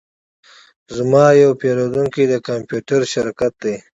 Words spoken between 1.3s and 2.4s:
یو پیرودونکی د